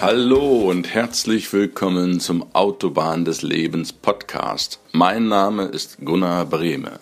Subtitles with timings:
[0.00, 4.80] Hallo und herzlich willkommen zum Autobahn des Lebens Podcast.
[4.92, 7.00] Mein Name ist Gunnar Brehme.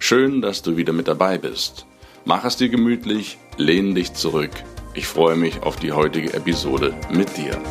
[0.00, 1.86] Schön, dass du wieder mit dabei bist.
[2.24, 4.50] Mach es dir gemütlich, lehn dich zurück.
[4.94, 7.62] Ich freue mich auf die heutige Episode mit dir.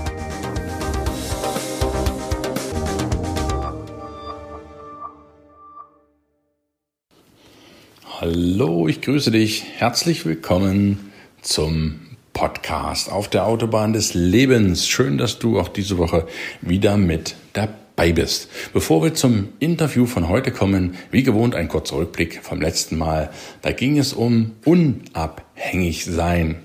[8.22, 9.66] Hallo, ich grüße dich.
[9.76, 11.12] Herzlich willkommen
[11.42, 14.88] zum Podcast auf der Autobahn des Lebens.
[14.88, 16.28] Schön, dass du auch diese Woche
[16.62, 18.50] wieder mit dabei bist.
[18.74, 23.30] Bevor wir zum Interview von heute kommen, wie gewohnt ein kurzer Rückblick vom letzten Mal.
[23.62, 26.56] Da ging es um unabhängig sein.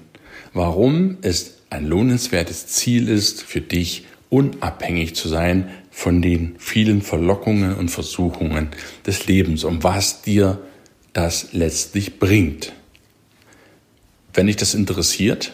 [0.54, 7.74] Warum es ein lohnenswertes Ziel ist für dich, unabhängig zu sein von den vielen Verlockungen
[7.74, 8.68] und Versuchungen
[9.06, 10.58] des Lebens, um was dir
[11.12, 12.72] das letztlich bringt.
[14.34, 15.52] Wenn dich das interessiert,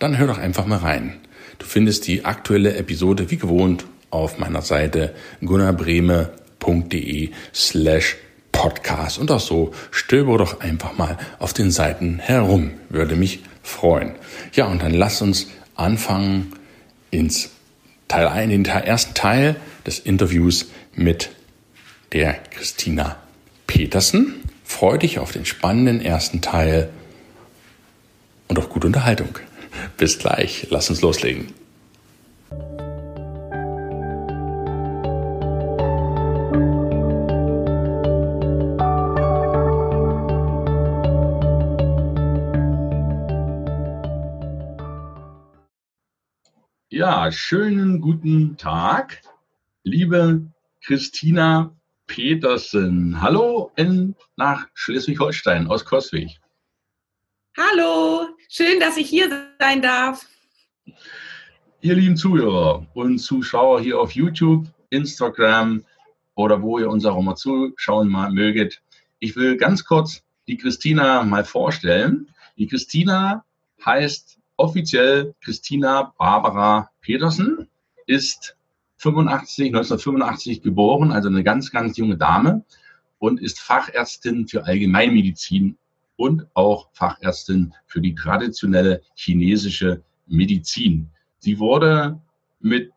[0.00, 1.14] dann hör doch einfach mal rein.
[1.58, 8.16] Du findest die aktuelle Episode wie gewohnt auf meiner Seite gunnarbreme.de slash
[8.50, 9.18] podcast.
[9.18, 12.72] Und auch so stöber doch einfach mal auf den Seiten herum.
[12.88, 14.14] Würde mich freuen.
[14.54, 16.54] Ja, und dann lass uns anfangen
[17.10, 17.50] ins
[18.08, 19.56] Teil 1, den ersten Teil
[19.86, 21.30] des Interviews mit
[22.12, 23.16] der Christina
[23.66, 24.34] Petersen.
[24.64, 26.88] Freu dich auf den spannenden ersten Teil
[28.48, 29.38] und auf gute Unterhaltung.
[29.96, 31.54] Bis gleich, lass uns loslegen.
[46.88, 49.22] Ja, schönen guten Tag,
[49.84, 50.42] liebe
[50.82, 51.74] Christina
[52.06, 53.22] Petersen.
[53.22, 56.40] Hallo in, nach Schleswig-Holstein aus Koswig.
[57.56, 60.26] Hallo, schön, dass ich hier sein darf.
[61.80, 65.84] Ihr lieben Zuhörer und Zuschauer hier auf YouTube, Instagram
[66.34, 68.82] oder wo ihr uns auch immer zuschauen mal möget,
[69.20, 72.28] ich will ganz kurz die Christina mal vorstellen.
[72.58, 73.44] Die Christina
[73.84, 77.68] heißt offiziell Christina Barbara Petersen,
[78.06, 78.56] ist
[78.96, 82.64] 85, 1985 geboren, also eine ganz, ganz junge Dame
[83.18, 85.78] und ist Fachärztin für Allgemeinmedizin
[86.20, 91.08] und auch Fachärztin für die traditionelle chinesische Medizin.
[91.38, 92.20] Sie wurde
[92.60, 92.92] mit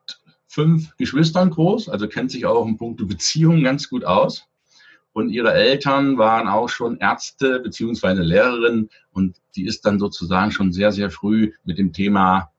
[0.45, 4.45] fünf Geschwistern groß, also kennt sich auch im Punkt Beziehung ganz gut aus.
[5.13, 10.73] Und ihre Eltern waren auch schon Ärzte beziehungsweise Lehrerin und sie ist dann sozusagen schon
[10.73, 12.51] sehr, sehr früh mit dem Thema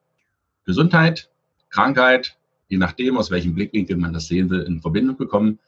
[0.65, 1.29] Gesundheit,
[1.69, 2.39] Krankheit,
[2.69, 5.59] je nachdem, aus welchem Blickwinkel man das sehen will, in Verbindung gekommen.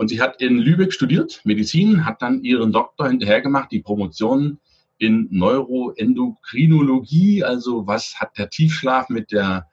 [0.00, 4.58] Und sie hat in Lübeck studiert, Medizin, hat dann ihren Doktor hinterher gemacht, die Promotion
[4.96, 9.66] in Neuroendokrinologie, also was hat der Tiefschlaf mit der,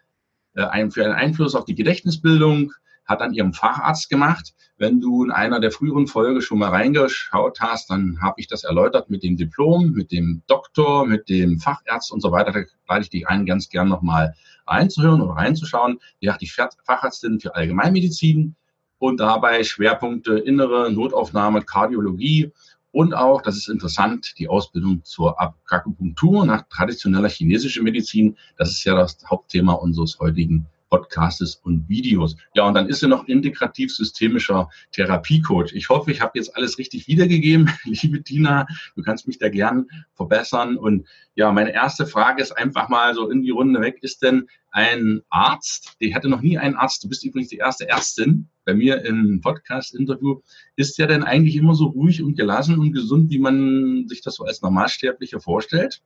[0.53, 2.73] äh, für einen Einfluss auf die Gedächtnisbildung,
[3.05, 4.53] hat dann ihren Facharzt gemacht.
[4.77, 8.65] Wenn du in einer der früheren Folgen schon mal reingeschaut hast, dann habe ich das
[8.65, 12.51] erläutert mit dem Diplom, mit dem Doktor, mit dem Facharzt und so weiter.
[12.51, 14.35] Da lade ich dich ein, ganz gern nochmal
[14.65, 16.01] reinzuhören oder reinzuschauen.
[16.21, 18.57] Die hat die Fachärztin für Allgemeinmedizin,
[18.99, 22.51] und dabei Schwerpunkte innere Notaufnahme, Kardiologie
[22.91, 28.37] und auch, das ist interessant, die Ausbildung zur Akupunktur nach traditioneller chinesischer Medizin.
[28.57, 32.37] Das ist ja das Hauptthema unseres heutigen Podcasts und Videos.
[32.55, 35.73] Ja, und dann ist sie noch integrativ-systemischer Therapiecoach.
[35.73, 37.69] Ich hoffe, ich habe jetzt alles richtig wiedergegeben.
[37.83, 38.65] Liebe Tina,
[38.95, 40.77] du kannst mich da gern verbessern.
[40.77, 41.05] Und
[41.35, 43.99] ja, meine erste Frage ist einfach mal so in die Runde weg.
[44.01, 47.87] Ist denn ein Arzt, ich hatte noch nie einen Arzt, du bist übrigens die erste
[47.87, 50.41] Ärztin bei mir im Podcast-Interview,
[50.75, 54.35] ist der denn eigentlich immer so ruhig und gelassen und gesund, wie man sich das
[54.35, 56.01] so als Normalsterblicher vorstellt?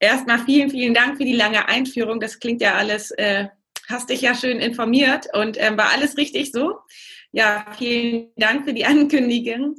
[0.00, 2.18] Erstmal vielen, vielen Dank für die lange Einführung.
[2.18, 3.46] Das klingt ja alles, äh,
[3.88, 6.80] hast dich ja schön informiert und ähm, war alles richtig so.
[7.30, 9.76] Ja, vielen Dank für die Ankündigung.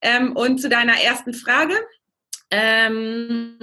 [0.00, 1.74] Ähm, und zu deiner ersten Frage.
[2.50, 3.58] Ähm,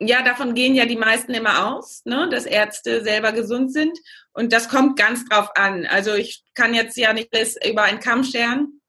[0.00, 3.98] ja, davon gehen ja die meisten immer aus, ne, dass Ärzte selber gesund sind.
[4.32, 5.86] Und das kommt ganz drauf an.
[5.86, 8.80] Also ich kann jetzt ja nicht alles über einen Kamm scheren.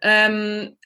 [0.00, 0.77] Ähm,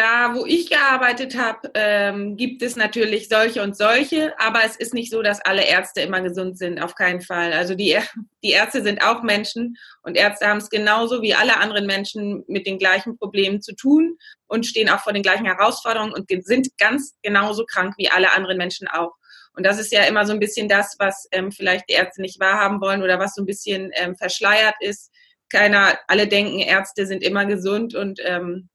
[0.00, 4.94] da, wo ich gearbeitet habe, ähm, gibt es natürlich solche und solche, aber es ist
[4.94, 7.52] nicht so, dass alle Ärzte immer gesund sind, auf keinen Fall.
[7.52, 7.98] Also die,
[8.42, 12.66] die Ärzte sind auch Menschen und Ärzte haben es genauso wie alle anderen Menschen mit
[12.66, 14.16] den gleichen Problemen zu tun
[14.46, 18.56] und stehen auch vor den gleichen Herausforderungen und sind ganz genauso krank wie alle anderen
[18.56, 19.12] Menschen auch.
[19.52, 22.40] Und das ist ja immer so ein bisschen das, was ähm, vielleicht die Ärzte nicht
[22.40, 25.10] wahrhaben wollen oder was so ein bisschen ähm, verschleiert ist.
[25.50, 28.70] Keiner, alle denken, Ärzte sind immer gesund und ähm,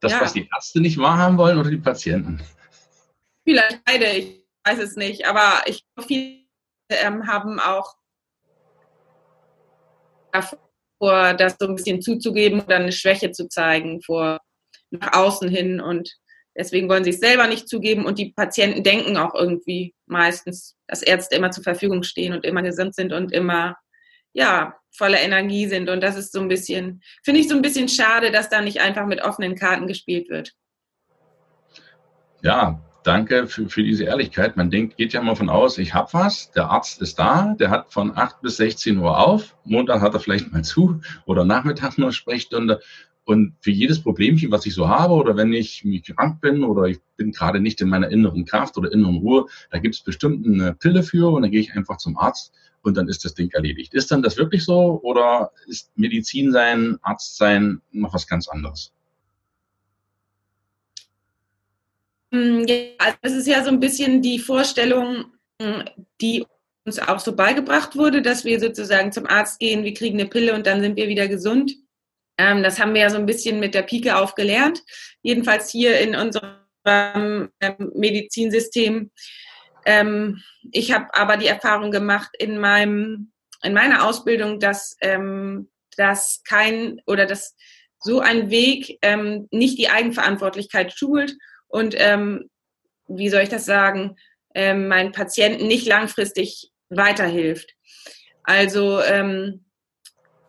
[0.00, 0.20] das, ja.
[0.20, 2.40] was die Ärzte nicht wahrhaben wollen oder die Patienten?
[3.44, 4.06] Vielleicht beide.
[4.06, 6.40] Ich weiß es nicht, aber ich viele
[6.90, 7.94] ähm, haben auch
[10.32, 14.40] davor, das so ein bisschen zuzugeben oder eine Schwäche zu zeigen vor
[14.90, 16.10] nach außen hin und
[16.56, 21.02] deswegen wollen sie es selber nicht zugeben und die Patienten denken auch irgendwie meistens, dass
[21.02, 23.76] Ärzte immer zur Verfügung stehen und immer gesund sind und immer
[24.32, 27.88] ja voller Energie sind und das ist so ein bisschen finde ich so ein bisschen
[27.88, 30.52] schade, dass da nicht einfach mit offenen Karten gespielt wird.
[32.42, 34.56] Ja, danke für, für diese Ehrlichkeit.
[34.56, 37.70] Man denkt, geht ja mal von aus, ich habe was, der Arzt ist da, der
[37.70, 41.98] hat von 8 bis 16 Uhr auf, Montag hat er vielleicht mal zu oder Nachmittag
[41.98, 42.80] nur Sprechstunde.
[43.24, 46.84] Und für jedes Problemchen, was ich so habe, oder wenn ich mich krank bin oder
[46.84, 50.46] ich bin gerade nicht in meiner inneren Kraft oder inneren Ruhe, da gibt es bestimmt
[50.46, 53.50] eine Pille für und dann gehe ich einfach zum Arzt und dann ist das Ding
[53.52, 53.94] erledigt.
[53.94, 58.92] Ist dann das wirklich so oder ist Medizin sein, Arzt sein noch was ganz anderes?
[62.32, 62.76] Hm, ja,
[63.22, 65.26] also ist ja so ein bisschen die Vorstellung,
[65.60, 65.84] hm,
[66.20, 66.44] die
[66.84, 70.54] uns auch so beigebracht wurde, dass wir sozusagen zum Arzt gehen, wir kriegen eine Pille
[70.54, 71.74] und dann sind wir wieder gesund.
[72.38, 74.82] Ähm, das haben wir ja so ein bisschen mit der Pike auf gelernt.
[75.22, 76.54] Jedenfalls hier in unserem
[76.86, 77.50] ähm,
[77.94, 79.10] Medizinsystem.
[79.86, 80.42] Ähm,
[80.72, 83.32] ich habe aber die Erfahrung gemacht in meinem
[83.62, 84.96] in meiner Ausbildung, dass
[85.94, 87.54] das kein oder dass
[87.98, 88.98] so ein Weg
[89.50, 91.36] nicht die Eigenverantwortlichkeit schult
[91.68, 92.48] und ähm,
[93.06, 94.16] wie soll ich das sagen,
[94.54, 97.74] ähm, meinen Patienten nicht langfristig weiterhilft.
[98.44, 99.64] Also ähm,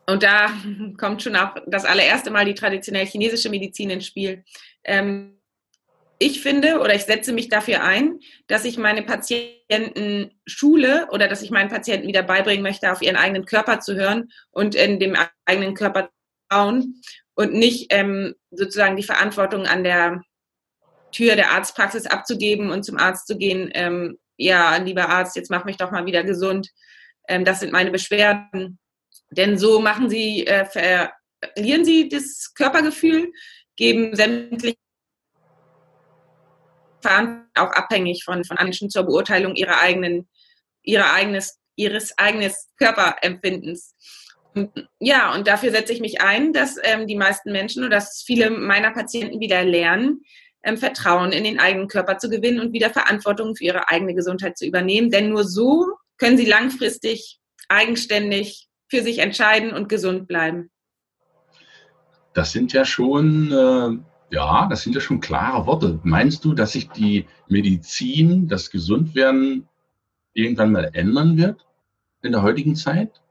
[0.07, 0.51] und da
[0.97, 4.43] kommt schon auch das allererste Mal die traditionell chinesische Medizin ins Spiel.
[4.83, 5.40] Ähm,
[6.21, 11.41] ich finde oder ich setze mich dafür ein, dass ich meine Patienten schule oder dass
[11.41, 15.17] ich meinen Patienten wieder beibringen möchte, auf ihren eigenen Körper zu hören und in dem
[15.45, 16.11] eigenen Körper zu
[16.47, 17.01] bauen
[17.33, 20.21] und nicht ähm, sozusagen die Verantwortung an der
[21.11, 25.65] Tür der Arztpraxis abzugeben und zum Arzt zu gehen, ähm, ja, lieber Arzt, jetzt mach
[25.65, 26.69] mich doch mal wieder gesund.
[27.27, 28.77] Ähm, das sind meine Beschwerden.
[29.31, 33.31] Denn so machen sie, äh, verlieren sie das Körpergefühl,
[33.75, 34.77] geben sämtliche
[37.05, 40.29] auch abhängig von, von Menschen zur Beurteilung ihrer eigenen,
[40.83, 43.95] ihrer eigenes, ihres eigenes Körperempfindens.
[44.99, 48.49] Ja, und dafür setze ich mich ein, dass ähm, die meisten Menschen oder dass viele
[48.49, 50.21] meiner Patienten wieder lernen,
[50.63, 54.57] ähm, Vertrauen in den eigenen Körper zu gewinnen und wieder Verantwortung für ihre eigene Gesundheit
[54.57, 55.09] zu übernehmen.
[55.09, 55.87] Denn nur so
[56.17, 57.39] können sie langfristig
[57.69, 60.69] eigenständig für sich entscheiden und gesund bleiben.
[62.33, 65.99] Das sind ja schon, äh, ja, das sind ja schon klare Worte.
[66.03, 69.67] Meinst du, dass sich die Medizin, das Gesundwerden
[70.33, 71.65] irgendwann mal ändern wird
[72.23, 73.21] in der heutigen Zeit?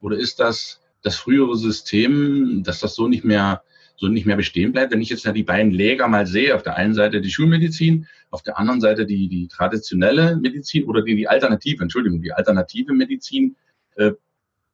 [0.00, 3.62] Oder ist das das frühere System, dass das so nicht mehr
[3.96, 4.92] so nicht mehr bestehen bleibt.
[4.92, 8.06] Wenn ich jetzt ja die beiden Läger mal sehe, auf der einen Seite die Schulmedizin,
[8.30, 12.94] auf der anderen Seite die, die traditionelle Medizin oder die, die alternative, Entschuldigung, die alternative
[12.94, 13.56] Medizin.
[13.96, 14.12] Äh,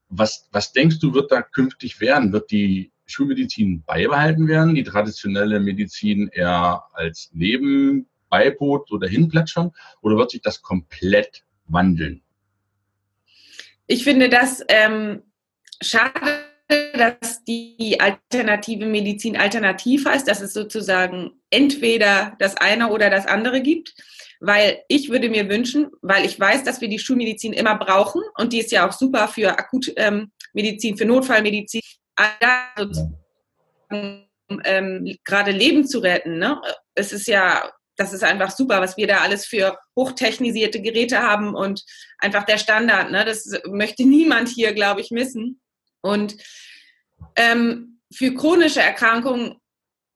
[0.09, 2.33] was, was denkst du, wird da künftig werden?
[2.33, 9.73] Wird die Schulmedizin beibehalten werden, die traditionelle Medizin eher als Nebenbeiboot oder hinplätschern
[10.03, 12.23] oder wird sich das komplett wandeln?
[13.87, 15.23] Ich finde das ähm,
[15.81, 23.27] schade, dass die alternative Medizin alternativ heißt, dass es sozusagen entweder das eine oder das
[23.27, 23.95] andere gibt.
[24.41, 28.53] Weil ich würde mir wünschen, weil ich weiß, dass wir die Schulmedizin immer brauchen und
[28.53, 31.81] die ist ja auch super für Akutmedizin, ähm, für Notfallmedizin,
[33.91, 36.39] ähm, gerade Leben zu retten.
[36.39, 36.61] Ne?
[36.95, 41.55] Es ist ja, das ist einfach super, was wir da alles für hochtechnisierte Geräte haben
[41.55, 41.85] und
[42.19, 43.11] einfach der Standard.
[43.11, 43.25] Ne?
[43.25, 45.61] Das möchte niemand hier, glaube ich, missen.
[46.03, 46.37] Und
[47.37, 49.57] ähm, für chronische Erkrankungen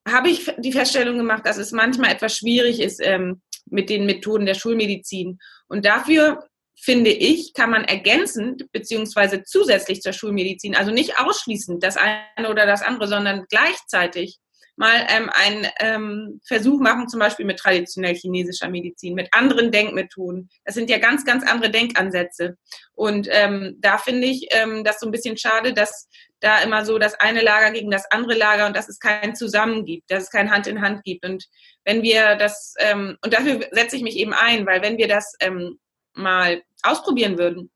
[0.09, 4.47] habe ich die Feststellung gemacht, dass es manchmal etwas schwierig ist ähm, mit den Methoden
[4.47, 5.39] der Schulmedizin.
[5.69, 6.50] Und dafür
[6.81, 12.67] finde ich, kann man ergänzend beziehungsweise zusätzlich zur Schulmedizin, also nicht ausschließend das eine oder
[12.67, 14.39] das andere, sondern gleichzeitig
[14.81, 20.49] mal ähm, einen ähm, Versuch machen, zum Beispiel mit traditionell chinesischer Medizin, mit anderen Denkmethoden.
[20.65, 22.57] Das sind ja ganz, ganz andere Denkansätze.
[22.95, 26.09] Und ähm, da finde ich ähm, das so ein bisschen schade, dass
[26.41, 29.85] da immer so das eine Lager gegen das andere Lager und dass es kein Zusammen
[29.85, 31.27] gibt, dass es kein Hand in Hand gibt.
[31.27, 31.45] Und
[31.85, 35.35] wenn wir das, ähm, und dafür setze ich mich eben ein, weil wenn wir das
[35.41, 35.79] ähm,
[36.15, 37.71] mal ausprobieren würden,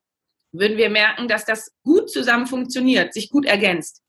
[0.51, 4.01] würden wir merken, dass das gut zusammen funktioniert, sich gut ergänzt.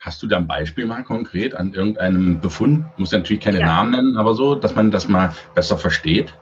[0.00, 2.86] Hast du da ein Beispiel mal konkret an irgendeinem Befund?
[2.98, 3.66] Muss natürlich keine ja.
[3.66, 6.32] Namen nennen, aber so, dass man das mal besser versteht?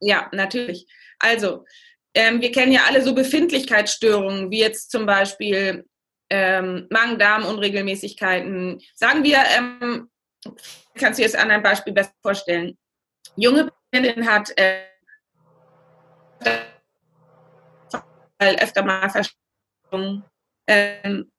[0.00, 0.86] Ja, natürlich.
[1.20, 1.64] Also,
[2.14, 5.84] ähm, wir kennen ja alle so Befindlichkeitsstörungen, wie jetzt zum Beispiel
[6.28, 8.80] ähm, Magen-Darm-Unregelmäßigkeiten.
[8.96, 10.10] Sagen wir, ähm,
[10.94, 12.76] kannst du dir das an einem Beispiel besser vorstellen.
[13.36, 14.80] Junge Patientin hat äh,
[18.50, 20.24] öfter mal Verstopfung,
[20.66, 21.30] ähm,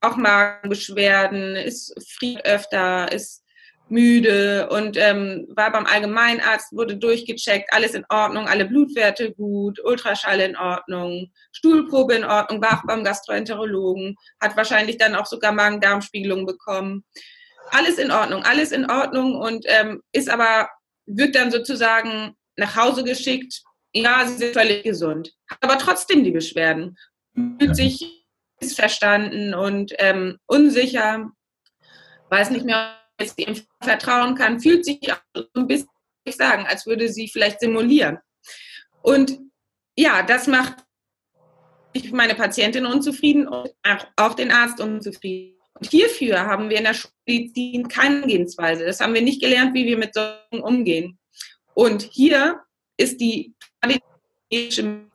[0.00, 3.44] auch Magenbeschwerden, ist friert öfter, ist
[3.88, 10.40] müde und ähm, war beim Allgemeinarzt, wurde durchgecheckt, alles in Ordnung, alle Blutwerte gut, Ultraschall
[10.40, 16.46] in Ordnung, Stuhlprobe in Ordnung, war auch beim Gastroenterologen, hat wahrscheinlich dann auch sogar Magen-Darm-Spiegelung
[16.46, 17.04] bekommen.
[17.70, 20.68] Alles in Ordnung, alles in Ordnung und ähm, ist aber,
[21.06, 23.62] wird dann sozusagen nach Hause geschickt,
[23.94, 26.96] ja, sie sind völlig gesund, hat aber trotzdem die Beschwerden,
[27.34, 28.26] fühlt sich
[28.60, 31.30] missverstanden und ähm, unsicher,
[32.30, 35.88] weiß nicht mehr, jetzt dem vertrauen kann, fühlt sich auch so ein bisschen,
[36.24, 38.18] ich sagen, als würde sie vielleicht simulieren.
[39.02, 39.38] Und
[39.96, 40.76] ja, das macht
[42.10, 43.70] meine Patientin unzufrieden und
[44.16, 45.54] auch den Arzt unzufrieden.
[45.74, 48.84] Und hierfür haben wir in der Schulmedizin keine Gehensweise.
[48.84, 51.18] Das haben wir nicht gelernt, wie wir mit Sorgen umgehen.
[51.74, 52.60] Und hier
[52.96, 53.54] ist die
[53.86, 55.10] Medizin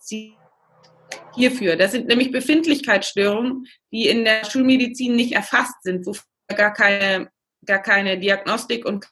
[1.36, 1.76] hierfür.
[1.76, 6.16] Das sind nämlich Befindlichkeitsstörungen, die in der Schulmedizin nicht erfasst sind, wo
[6.56, 7.30] gar keine
[7.66, 9.08] gar keine Diagnostik und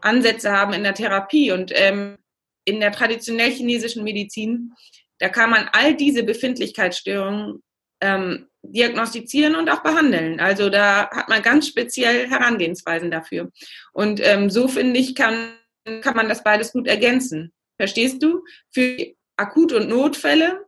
[0.00, 1.52] Ansätze haben in der Therapie.
[1.52, 2.16] Und ähm,
[2.64, 4.72] in der traditionell chinesischen Medizin,
[5.18, 7.62] da kann man all diese Befindlichkeitsstörungen
[8.00, 10.40] ähm, diagnostizieren und auch behandeln.
[10.40, 13.50] Also da hat man ganz speziell Herangehensweisen dafür.
[13.92, 15.52] Und ähm, so finde ich, kann,
[16.00, 17.52] kann man das beides gut ergänzen.
[17.80, 18.44] Verstehst du?
[18.68, 20.66] Für Akut- und Notfälle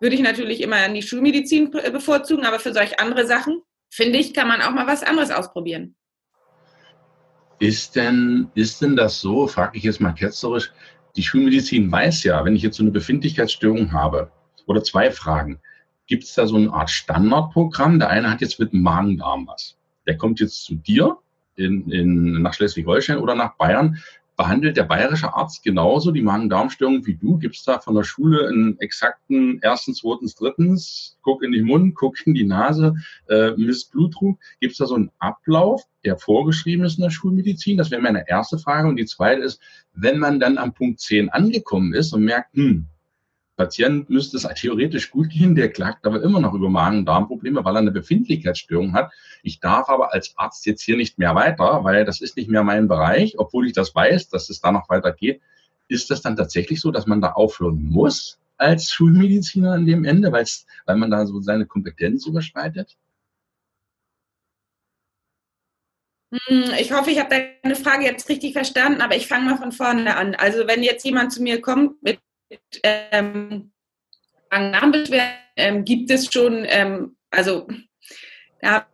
[0.00, 4.32] würde ich natürlich immer an die Schulmedizin bevorzugen, aber für solch andere Sachen, finde ich,
[4.32, 5.94] kann man auch mal was anderes ausprobieren.
[7.58, 10.72] Ist denn, ist denn das so, frage ich jetzt mal ketzerisch,
[11.16, 14.32] die Schulmedizin weiß ja, wenn ich jetzt so eine Befindlichkeitsstörung habe,
[14.64, 15.60] oder zwei Fragen,
[16.06, 17.98] gibt es da so eine Art Standardprogramm?
[17.98, 19.76] Der eine hat jetzt mit dem Magen-Darm was.
[20.06, 21.18] Der kommt jetzt zu dir
[21.56, 23.98] in, in, nach Schleswig-Holstein oder nach Bayern,
[24.38, 27.38] behandelt der bayerische Arzt genauso die Magen-Darm-Störung wie du?
[27.38, 31.96] Gibt es da von der Schule einen exakten erstens, zweitens, drittens, guck in den Mund,
[31.96, 32.94] guck in die Nase,
[33.28, 34.38] äh, misst Blutdruck?
[34.60, 37.76] Gibt es da so einen Ablauf, der vorgeschrieben ist in der Schulmedizin?
[37.76, 38.88] Das wäre meine erste Frage.
[38.88, 39.60] Und die zweite ist,
[39.92, 42.86] wenn man dann am Punkt 10 angekommen ist und merkt, hm,
[43.58, 47.80] Patient müsste es theoretisch gut gehen, der klagt aber immer noch über Magen-Darm-Probleme, weil er
[47.80, 49.12] eine Befindlichkeitsstörung hat.
[49.42, 52.62] Ich darf aber als Arzt jetzt hier nicht mehr weiter, weil das ist nicht mehr
[52.62, 55.42] mein Bereich, obwohl ich das weiß, dass es da noch weiter geht.
[55.88, 60.30] Ist das dann tatsächlich so, dass man da aufhören muss als Schulmediziner an dem Ende,
[60.30, 62.96] weil man da so seine Kompetenz überschreitet?
[66.30, 69.72] Hm, ich hoffe, ich habe deine Frage jetzt richtig verstanden, aber ich fange mal von
[69.72, 70.36] vorne an.
[70.36, 72.20] Also wenn jetzt jemand zu mir kommt mit
[72.82, 73.72] ähm,
[74.50, 77.68] Magen-Darm-Beschwerden ähm, gibt es schon, ähm, also
[78.60, 78.86] da habe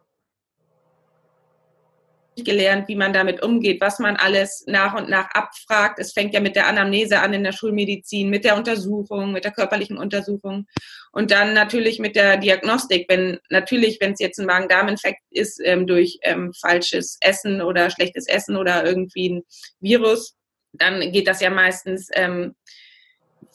[2.34, 6.00] ich gelernt, wie man damit umgeht, was man alles nach und nach abfragt.
[6.00, 9.52] Es fängt ja mit der Anamnese an in der Schulmedizin, mit der Untersuchung, mit der
[9.52, 10.66] körperlichen Untersuchung
[11.12, 13.06] und dann natürlich mit der Diagnostik.
[13.08, 18.26] Wenn natürlich, wenn es jetzt ein Magen-Darm-Infekt ist ähm, durch ähm, falsches Essen oder schlechtes
[18.26, 19.42] Essen oder irgendwie ein
[19.80, 20.34] Virus,
[20.73, 22.56] dann geht das ja meistens ähm,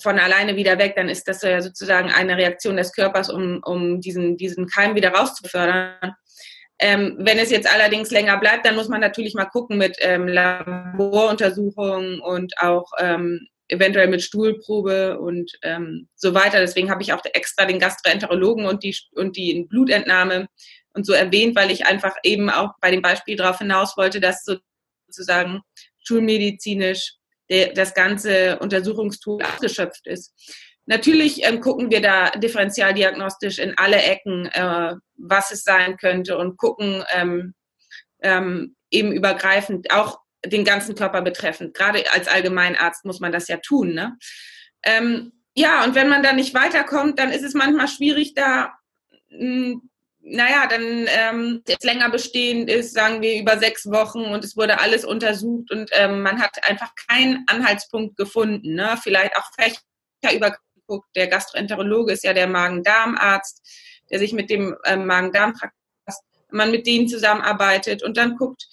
[0.01, 3.99] von alleine wieder weg, dann ist das ja sozusagen eine Reaktion des Körpers, um, um
[4.01, 6.13] diesen, diesen Keim wieder rauszufördern.
[6.79, 10.27] Ähm, wenn es jetzt allerdings länger bleibt, dann muss man natürlich mal gucken mit ähm,
[10.27, 16.59] Laboruntersuchungen und auch ähm, eventuell mit Stuhlprobe und ähm, so weiter.
[16.59, 20.47] Deswegen habe ich auch extra den Gastroenterologen und die, und die Blutentnahme
[20.93, 24.45] und so erwähnt, weil ich einfach eben auch bei dem Beispiel darauf hinaus wollte, dass
[24.45, 25.61] sozusagen
[26.03, 27.18] schulmedizinisch
[27.49, 30.33] der, das ganze Untersuchungstool ausgeschöpft ist.
[30.85, 36.57] Natürlich ähm, gucken wir da differentialdiagnostisch in alle Ecken, äh, was es sein könnte und
[36.57, 37.53] gucken ähm,
[38.21, 41.75] ähm, eben übergreifend auch den ganzen Körper betreffend.
[41.75, 43.93] Gerade als Allgemeinarzt muss man das ja tun.
[43.93, 44.17] Ne?
[44.83, 48.73] Ähm, ja, und wenn man da nicht weiterkommt, dann ist es manchmal schwierig, da
[49.29, 49.89] hm,
[50.21, 54.79] naja, dann ähm, jetzt länger bestehend ist, sagen wir über sechs Wochen und es wurde
[54.79, 58.75] alles untersucht und ähm, man hat einfach keinen Anhaltspunkt gefunden.
[58.75, 58.97] Ne?
[59.01, 61.07] Vielleicht auch Fächer übergeguckt.
[61.15, 63.61] Der Gastroenterologe ist ja der Magen-Darm-Arzt,
[64.11, 65.73] der sich mit dem ähm, Magen-Darm-Trakt,
[66.51, 68.65] man mit denen zusammenarbeitet und dann guckt,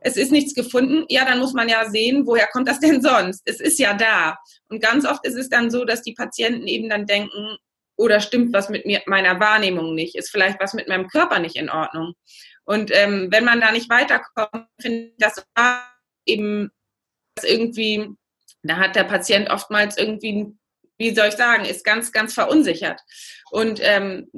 [0.00, 3.42] es ist nichts gefunden, ja, dann muss man ja sehen, woher kommt das denn sonst?
[3.44, 4.38] Es ist ja da.
[4.68, 7.58] Und ganz oft ist es dann so, dass die Patienten eben dann denken,
[8.00, 10.16] oder stimmt was mit mir, meiner Wahrnehmung nicht?
[10.16, 12.14] Ist vielleicht was mit meinem Körper nicht in Ordnung?
[12.64, 15.44] Und ähm, wenn man da nicht weiterkommt, finde ich das
[16.24, 16.70] eben
[17.34, 18.08] das irgendwie,
[18.62, 20.46] da hat der Patient oftmals irgendwie,
[20.96, 23.00] wie soll ich sagen, ist ganz, ganz verunsichert.
[23.50, 24.30] Und ähm,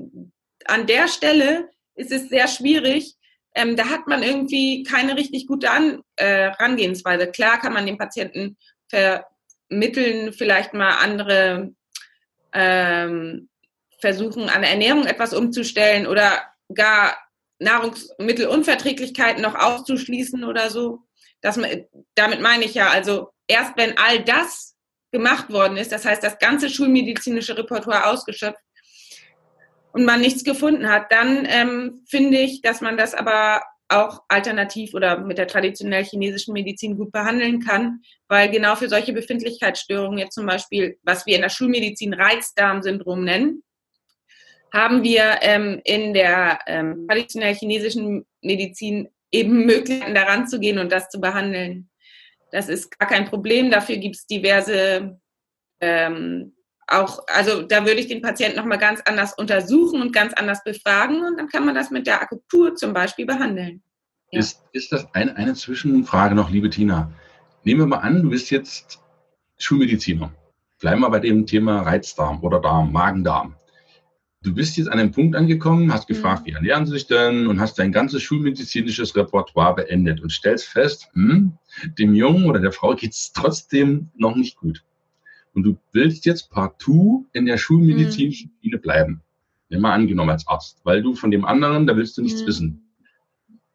[0.64, 3.14] an der Stelle ist es sehr schwierig,
[3.54, 7.30] ähm, da hat man irgendwie keine richtig gute An äh, Herangehensweise.
[7.30, 8.56] Klar kann man den Patienten
[8.88, 9.26] ver
[9.68, 11.74] Mitteln vielleicht mal andere
[12.52, 13.48] ähm,
[14.02, 16.42] versuchen, an der Ernährung etwas umzustellen oder
[16.74, 17.16] gar
[17.60, 20.98] Nahrungsmittelunverträglichkeiten noch auszuschließen oder so.
[21.40, 21.58] Das,
[22.14, 24.76] damit meine ich ja, also erst wenn all das
[25.12, 28.60] gemacht worden ist, das heißt das ganze schulmedizinische Repertoire ausgeschöpft
[29.92, 34.94] und man nichts gefunden hat, dann ähm, finde ich, dass man das aber auch alternativ
[34.94, 40.34] oder mit der traditionell chinesischen Medizin gut behandeln kann, weil genau für solche Befindlichkeitsstörungen jetzt
[40.34, 43.62] zum Beispiel, was wir in der Schulmedizin Reizdarmsyndrom nennen,
[44.72, 50.90] haben wir ähm, in der ähm, traditionell chinesischen Medizin eben Möglichkeiten daran zu gehen und
[50.90, 51.90] das zu behandeln.
[52.50, 53.70] Das ist gar kein Problem.
[53.70, 55.18] Dafür gibt es diverse
[55.80, 56.52] ähm,
[56.86, 61.24] auch, also da würde ich den Patienten nochmal ganz anders untersuchen und ganz anders befragen
[61.24, 63.82] und dann kann man das mit der Akupunktur zum Beispiel behandeln.
[64.30, 64.40] Ja.
[64.40, 67.12] Ist, ist das ein, eine Zwischenfrage noch, liebe Tina?
[67.64, 69.00] Nehmen wir mal an, du bist jetzt
[69.58, 70.32] Schulmediziner.
[70.80, 73.54] Bleiben wir bei dem Thema Reizdarm oder Darm, Magen-Darm.
[74.42, 76.46] Du bist jetzt an einem Punkt angekommen, hast gefragt, mhm.
[76.46, 81.08] wie ernähren Sie sich denn und hast dein ganzes schulmedizinisches Repertoire beendet und stellst fest,
[81.12, 81.52] hm,
[81.98, 84.82] dem Jungen oder der Frau geht es trotzdem noch nicht gut.
[85.54, 88.62] Und du willst jetzt partout in der schulmedizinischen mhm.
[88.62, 89.20] Schiene bleiben.
[89.70, 92.46] Mal angenommen als Arzt, weil du von dem anderen, da willst du nichts mhm.
[92.46, 92.82] wissen.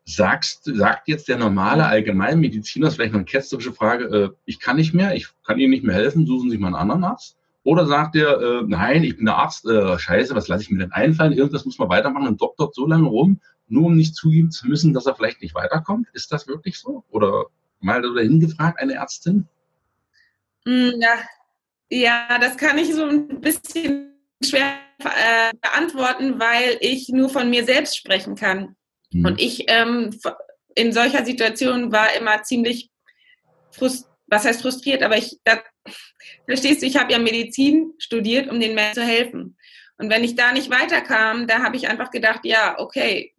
[0.05, 4.59] Sagst, sagt jetzt der normale Allgemeinmediziner, das ist vielleicht noch eine ketzerische Frage, äh, ich
[4.59, 7.37] kann nicht mehr, ich kann Ihnen nicht mehr helfen, suchen Sie mal einen anderen Arzt?
[7.67, 10.79] Oder sagt er, äh, nein, ich bin der Arzt, äh, scheiße, was lasse ich mir
[10.79, 11.33] denn einfallen?
[11.33, 14.93] Irgendwas muss man weitermachen und doktort so lange rum, nur um nicht zugeben zu müssen,
[14.93, 16.07] dass er vielleicht nicht weiterkommt?
[16.13, 17.03] Ist das wirklich so?
[17.09, 17.47] Oder
[17.81, 19.49] mal dahin gefragt, eine Ärztin?
[20.63, 21.17] Hm, ja,
[21.89, 27.65] ja, das kann ich so ein bisschen schwer äh, beantworten, weil ich nur von mir
[27.65, 28.77] selbst sprechen kann.
[29.11, 29.25] Mhm.
[29.25, 30.17] Und ich ähm,
[30.73, 32.89] in solcher Situation war immer ziemlich
[33.71, 35.59] frustriert, was heißt frustriert, aber ich, da,
[36.45, 39.57] verstehst du, ich habe ja Medizin studiert, um den Menschen zu helfen.
[39.97, 43.33] Und wenn ich da nicht weiterkam, da habe ich einfach gedacht, ja, okay,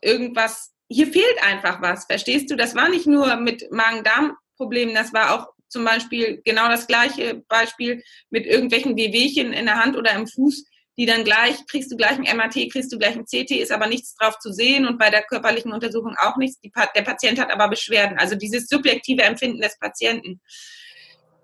[0.00, 2.56] irgendwas, hier fehlt einfach was, verstehst du?
[2.56, 8.02] Das war nicht nur mit Magen-Darm-Problemen, das war auch zum Beispiel genau das gleiche Beispiel
[8.30, 10.64] mit irgendwelchen Wehwehchen in der Hand oder im Fuß,
[10.98, 13.86] die dann gleich, kriegst du gleich ein MRT, kriegst du gleich ein CT, ist aber
[13.86, 16.58] nichts drauf zu sehen und bei der körperlichen Untersuchung auch nichts.
[16.60, 20.40] Die, der Patient hat aber Beschwerden, also dieses subjektive Empfinden des Patienten.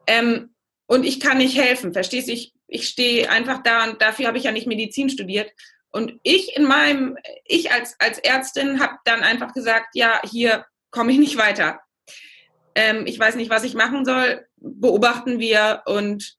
[0.06, 0.54] Ähm,
[0.86, 2.32] und ich kann nicht helfen, verstehst du?
[2.32, 5.50] Ich, ich stehe einfach da und dafür habe ich ja nicht Medizin studiert.
[5.90, 11.12] Und ich in meinem, ich als, als Ärztin habe dann einfach gesagt, ja, hier komme
[11.12, 11.80] ich nicht weiter
[12.74, 16.36] ähm, ich weiß nicht, was ich machen soll, beobachten wir und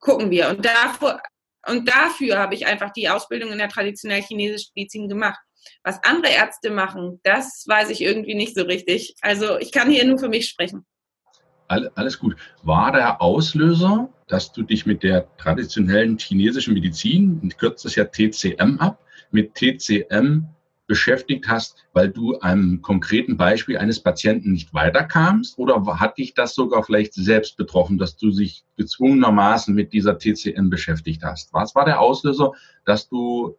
[0.00, 0.48] gucken wir.
[0.50, 1.20] Und, davor,
[1.66, 5.38] und dafür habe ich einfach die Ausbildung in der traditionell chinesischen Medizin gemacht.
[5.82, 9.14] Was andere Ärzte machen, das weiß ich irgendwie nicht so richtig.
[9.20, 10.86] Also ich kann hier nur für mich sprechen.
[11.68, 12.36] Alles gut.
[12.62, 18.78] War der Auslöser, dass du dich mit der traditionellen chinesischen Medizin, kürzt es ja TCM
[18.78, 20.46] ab, mit TCM
[20.86, 25.58] beschäftigt hast, weil du einem konkreten Beispiel eines Patienten nicht weiterkamst?
[25.58, 30.70] Oder hat dich das sogar vielleicht selbst betroffen, dass du dich gezwungenermaßen mit dieser TCN
[30.70, 31.52] beschäftigt hast?
[31.52, 32.52] Was war der Auslöser,
[32.86, 33.56] dass du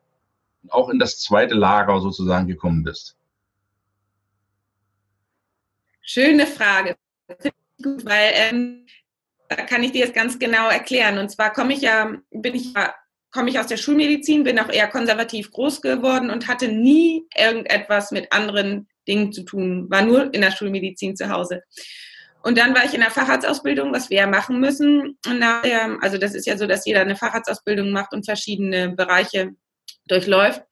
[0.69, 3.15] auch in das zweite Lager sozusagen gekommen bist?
[6.02, 6.98] Schöne Frage.
[7.82, 8.86] Gut, weil ähm,
[9.50, 11.18] da kann ich dir jetzt ganz genau erklären.
[11.18, 12.94] Und zwar komme ich ja, bin ich ja
[13.32, 18.12] komme ich aus der Schulmedizin, bin auch eher konservativ groß geworden und hatte nie irgendetwas
[18.12, 21.62] mit anderen Dingen zu tun, war nur in der Schulmedizin zu Hause.
[22.42, 25.18] Und dann war ich in der Facharztausbildung, was wir ja machen müssen.
[25.28, 29.52] Nachher, also das ist ja so, dass jeder eine Facharztausbildung macht und verschiedene Bereiche
[30.08, 30.63] durchläuft.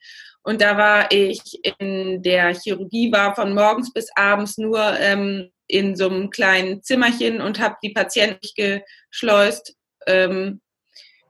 [0.47, 1.41] Und da war ich
[1.77, 7.41] in der Chirurgie, war von morgens bis abends nur ähm, in so einem kleinen Zimmerchen
[7.41, 9.75] und habe die Patienten geschleust.
[10.05, 10.61] Ähm,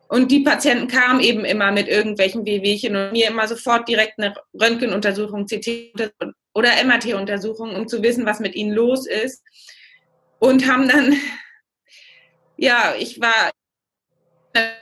[0.07, 4.35] und die Patienten kamen eben immer mit irgendwelchen Wehwehchen und mir immer sofort direkt eine
[4.53, 6.13] Röntgenuntersuchung, CT
[6.53, 9.43] oder MRT-Untersuchung, um zu wissen, was mit ihnen los ist.
[10.37, 11.15] Und haben dann,
[12.55, 13.49] ja, ich war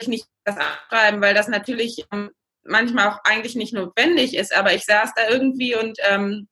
[0.05, 2.31] nicht das abschreiben, weil das natürlich ähm,
[2.65, 6.47] manchmal auch eigentlich nicht notwendig ist, aber ich saß da irgendwie und ähm,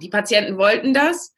[0.00, 1.32] die Patienten wollten das.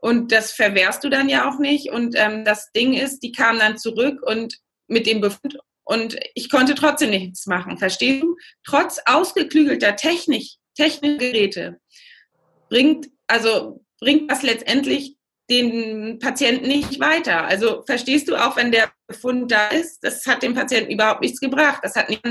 [0.00, 1.90] Und das verwehrst du dann ja auch nicht.
[1.90, 6.50] Und ähm, das Ding ist, die kamen dann zurück und mit dem Befund und ich
[6.50, 7.78] konnte trotzdem nichts machen.
[7.78, 8.36] Verstehst du?
[8.62, 11.80] Trotz ausgeklügelter Technik, Technikgeräte
[12.68, 15.16] bringt, also bringt das letztendlich
[15.48, 17.44] den Patienten nicht weiter.
[17.46, 21.40] Also verstehst du, auch wenn der Befund da ist, das hat dem Patienten überhaupt nichts
[21.40, 21.80] gebracht.
[21.82, 22.22] Das hat nicht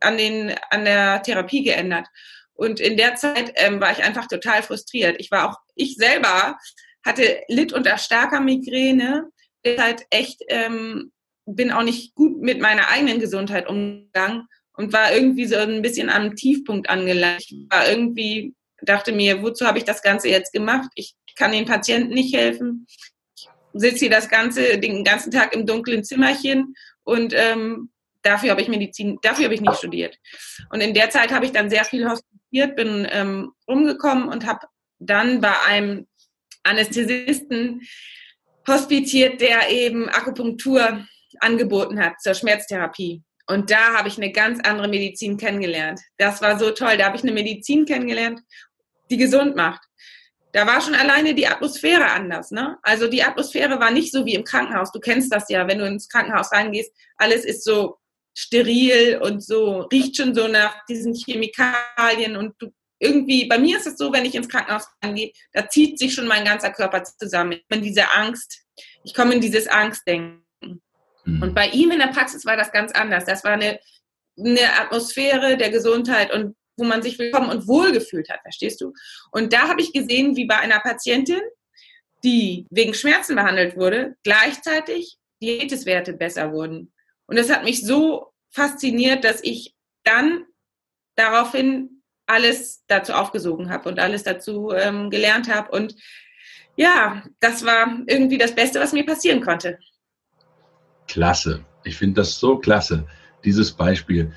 [0.00, 2.06] an, den, an der Therapie geändert.
[2.54, 5.16] Und in der Zeit ähm, war ich einfach total frustriert.
[5.18, 6.56] Ich war auch, ich selber
[7.04, 9.30] hatte, litt unter starker Migräne
[9.78, 11.12] halt echt, ähm,
[11.44, 16.08] bin auch nicht gut mit meiner eigenen Gesundheit umgegangen und war irgendwie so ein bisschen
[16.08, 17.40] am Tiefpunkt angelangt.
[17.40, 20.90] Ich war irgendwie, dachte mir, wozu habe ich das Ganze jetzt gemacht?
[20.94, 22.86] Ich kann den Patienten nicht helfen.
[23.36, 27.90] Ich sitze hier das ganze, den ganzen Tag im dunklen Zimmerchen und ähm,
[28.26, 30.18] dafür habe ich Medizin, dafür habe ich nicht studiert.
[30.70, 34.66] Und in der Zeit habe ich dann sehr viel hospitiert, bin ähm, rumgekommen und habe
[34.98, 36.06] dann bei einem
[36.62, 37.82] Anästhesisten
[38.66, 41.06] hospitiert, der eben Akupunktur
[41.40, 43.22] angeboten hat zur Schmerztherapie.
[43.48, 46.00] Und da habe ich eine ganz andere Medizin kennengelernt.
[46.18, 46.96] Das war so toll.
[46.96, 48.40] Da habe ich eine Medizin kennengelernt,
[49.08, 49.82] die gesund macht.
[50.52, 52.50] Da war schon alleine die Atmosphäre anders.
[52.50, 52.78] Ne?
[52.82, 54.90] Also die Atmosphäre war nicht so wie im Krankenhaus.
[54.90, 56.90] Du kennst das ja, wenn du ins Krankenhaus reingehst.
[57.18, 57.98] Alles ist so
[58.36, 63.86] steril und so, riecht schon so nach diesen Chemikalien und du irgendwie, bei mir ist
[63.86, 67.60] es so, wenn ich ins Krankenhaus reingehe, da zieht sich schon mein ganzer Körper zusammen.
[67.68, 68.62] In diese Angst,
[69.04, 70.42] ich komme in dieses Angstdenken.
[71.24, 71.42] Mhm.
[71.42, 73.24] Und bei ihm in der Praxis war das ganz anders.
[73.24, 73.78] Das war eine,
[74.38, 78.92] eine Atmosphäre der Gesundheit und wo man sich willkommen und wohlgefühlt hat, verstehst du?
[79.30, 81.40] Und da habe ich gesehen, wie bei einer Patientin,
[82.22, 86.92] die wegen Schmerzen behandelt wurde, gleichzeitig Diabeteswerte besser wurden.
[87.26, 90.44] Und das hat mich so fasziniert, dass ich dann
[91.16, 95.70] daraufhin alles dazu aufgesogen habe und alles dazu ähm, gelernt habe.
[95.70, 95.94] Und
[96.76, 99.78] ja, das war irgendwie das Beste, was mir passieren konnte.
[101.08, 101.64] Klasse.
[101.84, 103.06] Ich finde das so klasse,
[103.44, 104.32] dieses Beispiel.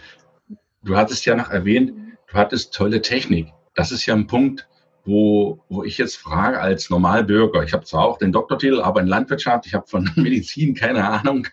[0.84, 1.91] Du hattest ja noch erwähnt,
[2.28, 3.52] du hattest tolle Technik.
[3.73, 4.67] Das ist ja ein Punkt,
[5.04, 7.63] wo, wo ich jetzt frage als Normalbürger.
[7.63, 11.47] Ich habe zwar auch den Doktortitel, aber in Landwirtschaft, ich habe von Medizin keine Ahnung.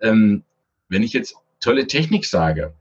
[0.00, 0.44] Ähm,
[0.88, 2.74] wenn ich jetzt tolle Technik sage,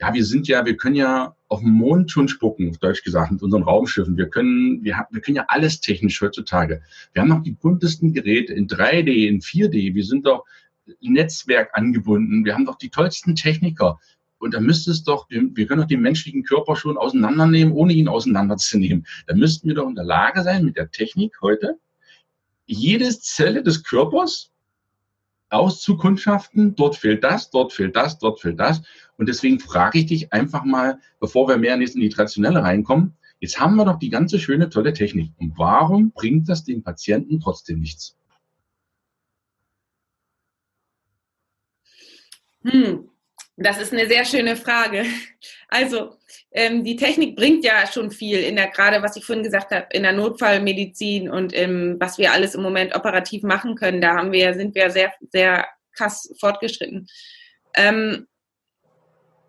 [0.00, 3.32] ja, wir sind ja, wir können ja auf dem Mond schon spucken, auf Deutsch gesagt,
[3.32, 4.16] mit unseren Raumschiffen.
[4.16, 6.82] Wir können, wir, haben, wir können ja alles technisch heutzutage.
[7.12, 9.94] Wir haben noch die buntesten Geräte in 3D, in 4D.
[9.94, 10.46] Wir sind doch
[11.00, 12.44] Netzwerk angebunden.
[12.44, 13.98] Wir haben doch die tollsten Techniker.
[14.38, 18.08] Und da müsste es doch, wir können doch den menschlichen Körper schon auseinandernehmen, ohne ihn
[18.08, 19.06] auseinanderzunehmen.
[19.26, 21.78] Da müssten wir doch in der Lage sein, mit der Technik heute,
[22.64, 24.49] jede Zelle des Körpers
[25.50, 28.82] auszukundschaften, dort fehlt das, dort fehlt das, dort fehlt das.
[29.16, 33.60] Und deswegen frage ich dich einfach mal, bevor wir mehr in die traditionelle reinkommen, jetzt
[33.60, 35.32] haben wir doch die ganze schöne, tolle Technik.
[35.38, 38.16] Und warum bringt das den Patienten trotzdem nichts?
[42.62, 43.08] Hm,
[43.56, 45.04] das ist eine sehr schöne Frage.
[45.70, 46.16] Also,
[46.50, 49.86] ähm, die Technik bringt ja schon viel in der, gerade was ich vorhin gesagt habe,
[49.92, 54.00] in der Notfallmedizin und im, was wir alles im Moment operativ machen können.
[54.00, 57.06] Da haben wir, sind wir sehr, sehr krass fortgeschritten.
[57.74, 58.26] Ähm,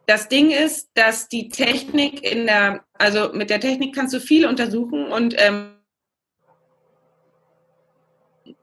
[0.05, 4.45] das Ding ist, dass die Technik in der, also mit der Technik kannst du viel
[4.45, 5.80] untersuchen und ähm,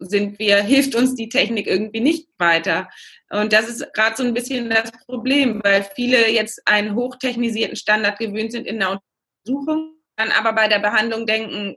[0.00, 2.88] sind wir, hilft uns die Technik irgendwie nicht weiter.
[3.30, 8.18] Und das ist gerade so ein bisschen das Problem, weil viele jetzt einen hochtechnisierten Standard
[8.18, 9.00] gewöhnt sind in der
[9.46, 11.76] Untersuchung, dann aber bei der Behandlung denken,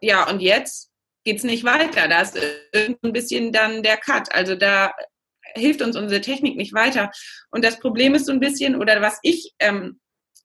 [0.00, 0.90] ja, und jetzt
[1.24, 2.08] geht's nicht weiter.
[2.08, 2.38] Da ist
[2.74, 4.32] ein bisschen dann der Cut.
[4.32, 4.92] Also da
[5.54, 7.10] hilft uns unsere Technik nicht weiter.
[7.50, 10.00] Und das Problem ist so ein bisschen, oder was ich ähm,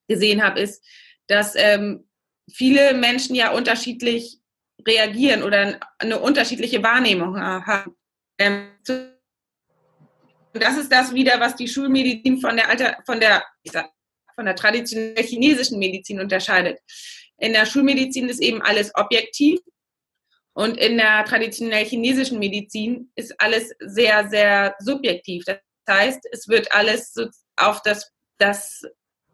[0.08, 0.84] gesehen habe, ist,
[1.28, 2.08] dass ähm,
[2.52, 4.40] viele Menschen ja unterschiedlich
[4.88, 7.96] reagieren oder eine unterschiedliche Wahrnehmung haben.
[8.38, 8.70] Ähm,
[10.54, 13.44] das ist das wieder, was die Schulmedizin von der Alter, von der,
[14.36, 16.80] von der traditionellen chinesischen Medizin unterscheidet.
[17.38, 19.60] In der Schulmedizin ist eben alles objektiv
[20.54, 25.44] und in der traditionell chinesischen Medizin ist alles sehr, sehr subjektiv.
[25.46, 25.58] Das
[25.90, 27.16] heißt, es wird alles
[27.58, 28.84] auf das, das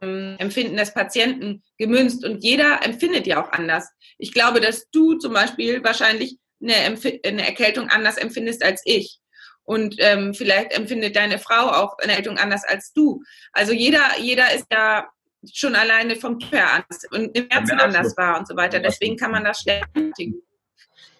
[0.02, 3.90] Empfinden des Patienten gemünzt und jeder empfindet ja auch anders.
[4.18, 9.20] Ich glaube, dass du zum Beispiel wahrscheinlich eine, eine Erkältung anders empfindest als ich.
[9.64, 13.22] Und ähm, vielleicht empfindet deine Frau auch eine Erkältung anders als du.
[13.52, 15.08] Also jeder, jeder ist ja
[15.54, 18.80] schon alleine vom Typ an und im Herzen anders war und so weiter.
[18.80, 19.86] Deswegen kann man das schlecht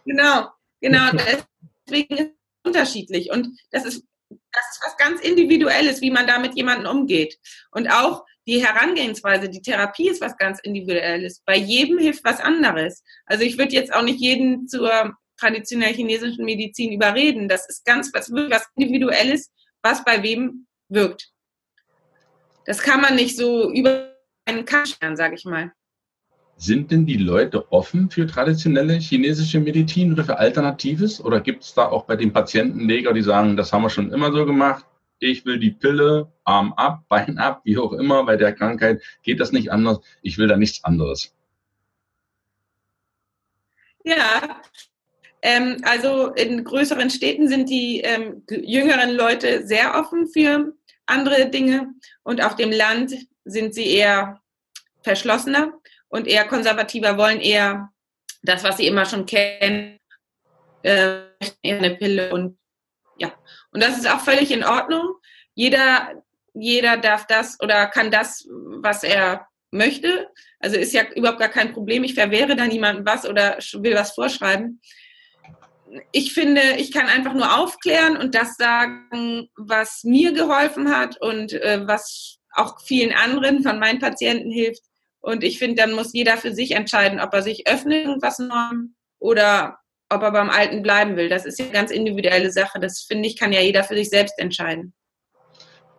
[0.06, 0.48] Genau,
[0.82, 1.12] genau.
[1.88, 2.32] Deswegen ist es
[2.64, 3.32] unterschiedlich.
[3.32, 7.38] Und das ist, das ist was ganz Individuelles, wie man da mit jemandem umgeht.
[7.72, 11.42] Und auch die Herangehensweise, die Therapie ist was ganz Individuelles.
[11.46, 13.04] Bei jedem hilft was anderes.
[13.26, 17.48] Also ich würde jetzt auch nicht jeden zur traditionell chinesischen Medizin überreden.
[17.48, 19.52] Das ist ganz was, was Individuelles,
[19.84, 21.30] was bei wem wirkt.
[22.66, 25.72] Das kann man nicht so über einen Kamm scheren, sage ich mal.
[26.58, 31.24] Sind denn die Leute offen für traditionelle chinesische Medizin oder für Alternatives?
[31.24, 34.32] Oder gibt es da auch bei den Patientenleger, die sagen, das haben wir schon immer
[34.34, 34.86] so gemacht,
[35.20, 39.40] ich will die Pille, Arm ab, Bein ab, wie auch immer, bei der Krankheit geht
[39.40, 41.34] das nicht anders, ich will da nichts anderes.
[44.04, 44.62] Ja,
[45.42, 50.74] Ähm, also in größeren Städten sind die ähm, jüngeren Leute sehr offen für
[51.06, 53.14] andere Dinge und auf dem Land
[53.46, 54.42] sind sie eher
[55.02, 55.74] verschlossener
[56.10, 57.90] und eher konservativer, wollen eher
[58.44, 59.98] das, was sie immer schon kennen,
[60.84, 61.22] äh,
[61.64, 62.59] eine Pille und.
[63.72, 65.16] Und das ist auch völlig in Ordnung.
[65.54, 70.30] Jeder, jeder darf das oder kann das, was er möchte.
[70.60, 72.04] Also ist ja überhaupt gar kein Problem.
[72.04, 74.82] Ich verwehre da niemandem was oder will was vorschreiben.
[76.12, 81.54] Ich finde, ich kann einfach nur aufklären und das sagen, was mir geholfen hat und
[81.54, 84.84] äh, was auch vielen anderen von meinen Patienten hilft.
[85.22, 88.96] Und ich finde, dann muss jeder für sich entscheiden, ob er sich öffnet, irgendwas Neuem
[89.20, 89.79] oder
[90.10, 91.30] ob er beim Alten bleiben will.
[91.30, 92.80] Das ist eine ganz individuelle Sache.
[92.80, 94.94] Das finde ich, kann ja jeder für sich selbst entscheiden.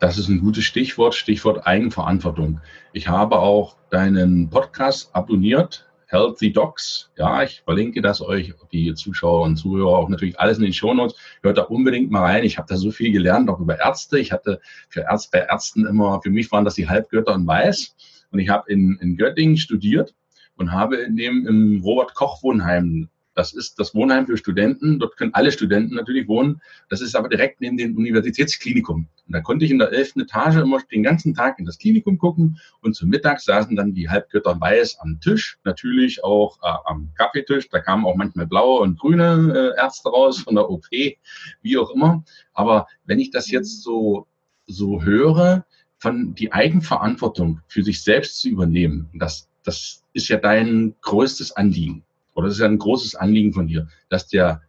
[0.00, 2.60] Das ist ein gutes Stichwort, Stichwort Eigenverantwortung.
[2.92, 7.10] Ich habe auch deinen Podcast abonniert, Healthy Docs.
[7.16, 11.16] Ja, ich verlinke das euch, die Zuschauer und Zuhörer auch natürlich alles in den Shownotes.
[11.42, 12.44] Hört da unbedingt mal rein.
[12.44, 14.18] Ich habe da so viel gelernt, auch über Ärzte.
[14.18, 17.94] Ich hatte für Ärzte, bei Ärzten immer, für mich waren das die Halbgötter und Weiß.
[18.32, 20.14] Und ich habe in, in Göttingen studiert
[20.56, 24.98] und habe in dem im Robert Koch Wohnheim das ist das Wohnheim für Studenten.
[24.98, 26.60] Dort können alle Studenten natürlich wohnen.
[26.88, 29.06] Das ist aber direkt neben dem Universitätsklinikum.
[29.26, 32.18] Und da konnte ich in der elften Etage immer den ganzen Tag in das Klinikum
[32.18, 32.58] gucken.
[32.80, 35.58] Und zum Mittag saßen dann die Halbgötter weiß am Tisch.
[35.64, 37.68] Natürlich auch äh, am Kaffeetisch.
[37.68, 41.90] Da kamen auch manchmal blaue und grüne äh, Ärzte raus von der OP, wie auch
[41.90, 42.24] immer.
[42.52, 44.26] Aber wenn ich das jetzt so,
[44.66, 45.64] so höre,
[45.98, 52.04] von die Eigenverantwortung für sich selbst zu übernehmen, das, das ist ja dein größtes Anliegen
[52.34, 54.62] oder das ist ein großes Anliegen von dir, dass der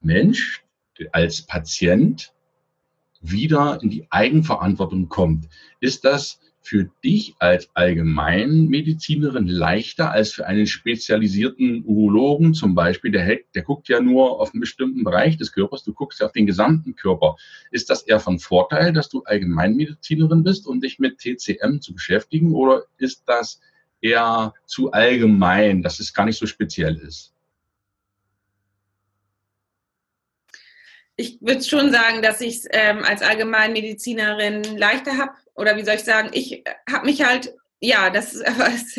[0.00, 0.62] Mensch
[1.12, 2.32] als Patient
[3.20, 5.48] wieder in die Eigenverantwortung kommt.
[5.80, 13.10] Ist das für dich als Allgemeinmedizinerin leichter als für einen spezialisierten Urologen zum Beispiel?
[13.12, 16.32] Der, der guckt ja nur auf einen bestimmten Bereich des Körpers, du guckst ja auf
[16.32, 17.36] den gesamten Körper.
[17.70, 22.54] Ist das eher von Vorteil, dass du Allgemeinmedizinerin bist und dich mit TCM zu beschäftigen
[22.54, 23.60] oder ist das
[24.04, 27.32] eher zu allgemein, dass es gar nicht so speziell ist?
[31.16, 35.32] Ich würde schon sagen, dass ich es ähm, als Allgemeinmedizinerin leichter habe.
[35.54, 38.96] Oder wie soll ich sagen, ich habe mich halt, ja, das, es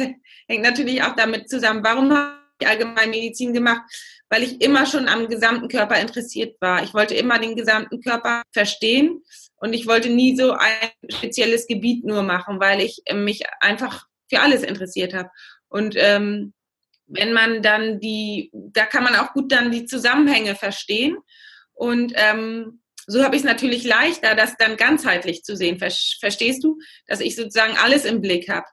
[0.48, 3.82] hängt natürlich auch damit zusammen, warum habe ich Allgemeinmedizin gemacht?
[4.30, 6.84] Weil ich immer schon am gesamten Körper interessiert war.
[6.84, 9.22] Ich wollte immer den gesamten Körper verstehen
[9.58, 14.42] und ich wollte nie so ein spezielles Gebiet nur machen, weil ich mich einfach für
[14.42, 15.30] alles interessiert habe.
[15.68, 16.54] Und ähm,
[17.08, 21.18] wenn man dann die, da kann man auch gut dann die Zusammenhänge verstehen.
[21.74, 25.78] Und ähm, so habe ich es natürlich leichter, das dann ganzheitlich zu sehen.
[25.78, 28.66] Verstehst du, dass ich sozusagen alles im Blick habe?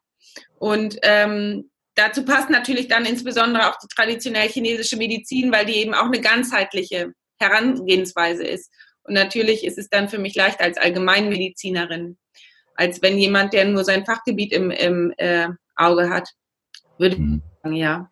[0.54, 5.94] Und ähm, dazu passt natürlich dann insbesondere auch die traditionell chinesische Medizin, weil die eben
[5.94, 8.70] auch eine ganzheitliche Herangehensweise ist.
[9.02, 12.16] Und natürlich ist es dann für mich leichter als Allgemeinmedizinerin
[12.74, 16.28] als wenn jemand, der nur sein Fachgebiet im, im äh, Auge hat.
[16.98, 17.42] Würde mhm.
[17.44, 18.10] ich sagen, ja.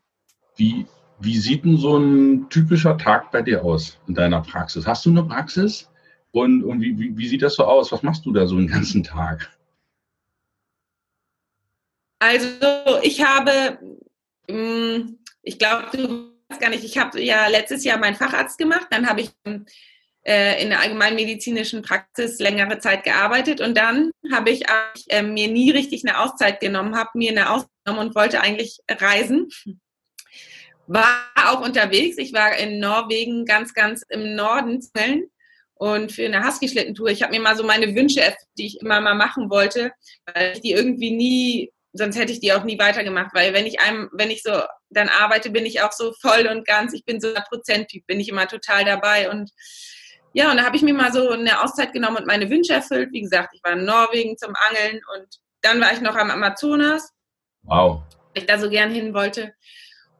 [0.56, 0.86] Wie,
[1.20, 4.86] wie sieht denn so ein typischer Tag bei dir aus in deiner Praxis?
[4.86, 5.88] Hast du eine Praxis?
[6.32, 7.90] Und, und wie, wie, wie sieht das so aus?
[7.92, 9.50] Was machst du da so den ganzen Tag?
[12.20, 12.46] Also
[13.02, 13.78] ich habe,
[14.48, 18.86] mm, ich glaube, du weißt gar nicht, ich habe ja letztes Jahr meinen Facharzt gemacht,
[18.90, 19.30] dann habe ich
[20.62, 24.64] in der allgemeinmedizinischen Praxis längere Zeit gearbeitet und dann habe ich
[25.08, 28.80] äh, mir nie richtig eine Auszeit genommen, habe mir eine Auszeit genommen und wollte eigentlich
[28.88, 29.48] reisen.
[30.86, 32.18] War auch unterwegs.
[32.18, 34.82] Ich war in Norwegen ganz, ganz im Norden
[35.74, 37.08] und für eine Husky-Schlittentour.
[37.08, 39.92] Ich habe mir mal so meine Wünsche die ich immer mal machen wollte,
[40.26, 43.80] weil ich die irgendwie nie, sonst hätte ich die auch nie weitergemacht, weil wenn ich
[43.80, 47.20] einem, wenn ich so dann arbeite, bin ich auch so voll und ganz, ich bin
[47.20, 49.50] so ein Prozenttyp, bin ich immer total dabei und
[50.32, 53.10] ja, und da habe ich mir mal so eine Auszeit genommen und meine Wünsche erfüllt.
[53.12, 55.26] Wie gesagt, ich war in Norwegen zum Angeln und
[55.60, 57.12] dann war ich noch am Amazonas.
[57.62, 58.02] Wow.
[58.34, 59.52] Weil ich da so gern hin wollte.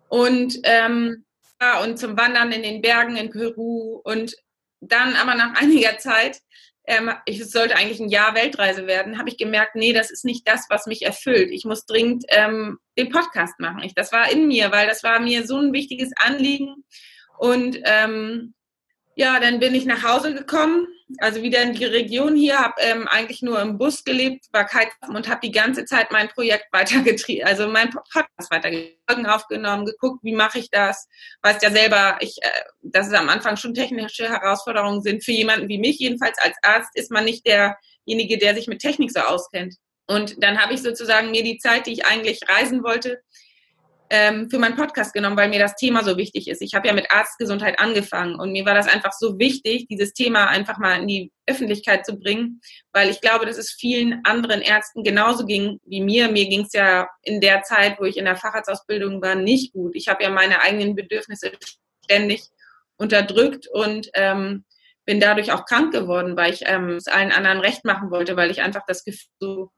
[0.09, 1.25] Und, ähm,
[1.61, 4.01] ja, und zum Wandern in den Bergen in Peru.
[4.03, 4.35] Und
[4.81, 6.41] dann aber nach einiger Zeit,
[6.87, 10.49] ähm, ich sollte eigentlich ein Jahr Weltreise werden, habe ich gemerkt, nee, das ist nicht
[10.49, 11.51] das, was mich erfüllt.
[11.53, 13.83] Ich muss dringend ähm, den Podcast machen.
[13.85, 16.85] Ich, das war in mir, weil das war mir so ein wichtiges Anliegen.
[17.39, 18.55] Und ähm,
[19.21, 20.87] ja, dann bin ich nach Hause gekommen,
[21.19, 24.89] also wieder in die Region hier, habe ähm, eigentlich nur im Bus gelebt, war kalt
[25.09, 30.33] und habe die ganze Zeit mein Projekt weitergetrieben, also mein Podcast weitergetragen, aufgenommen, geguckt, wie
[30.35, 31.07] mache ich das.
[31.43, 32.49] Weißt ja selber, ich, äh,
[32.81, 35.23] dass es am Anfang schon technische Herausforderungen sind.
[35.23, 39.13] Für jemanden wie mich, jedenfalls als Arzt, ist man nicht derjenige, der sich mit Technik
[39.13, 39.75] so auskennt.
[40.07, 43.21] Und dann habe ich sozusagen mir die Zeit, die ich eigentlich reisen wollte,
[44.13, 46.61] ähm, für meinen Podcast genommen, weil mir das Thema so wichtig ist.
[46.63, 50.49] Ich habe ja mit Arztgesundheit angefangen und mir war das einfach so wichtig, dieses Thema
[50.49, 52.61] einfach mal in die Öffentlichkeit zu bringen,
[52.93, 56.29] weil ich glaube, dass es vielen anderen Ärzten genauso ging wie mir.
[56.31, 59.95] Mir ging es ja in der Zeit, wo ich in der Facharztausbildung war, nicht gut.
[59.95, 61.53] Ich habe ja meine eigenen Bedürfnisse
[62.05, 62.43] ständig
[62.97, 64.65] unterdrückt und ähm,
[65.07, 68.51] bin dadurch auch krank geworden, weil ich ähm, es allen anderen recht machen wollte, weil
[68.51, 69.71] ich einfach das Gefühl so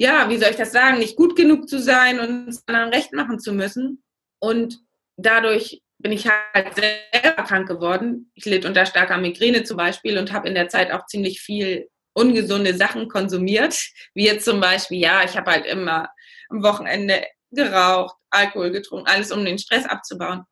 [0.00, 3.12] ja, wie soll ich das sagen, nicht gut genug zu sein und es anderen recht
[3.12, 4.02] machen zu müssen.
[4.38, 4.80] Und
[5.18, 8.32] dadurch bin ich halt selber krank geworden.
[8.34, 11.90] Ich litt unter starker Migräne zum Beispiel und habe in der Zeit auch ziemlich viel
[12.14, 13.78] ungesunde Sachen konsumiert,
[14.14, 16.08] wie jetzt zum Beispiel, ja, ich habe halt immer
[16.48, 20.44] am Wochenende geraucht, Alkohol getrunken, alles um den Stress abzubauen.